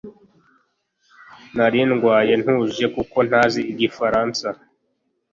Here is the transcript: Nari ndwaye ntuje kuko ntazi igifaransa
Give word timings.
Nari 1.55 1.79
ndwaye 1.89 2.33
ntuje 2.41 2.85
kuko 2.95 3.17
ntazi 3.27 3.61
igifaransa 3.71 4.47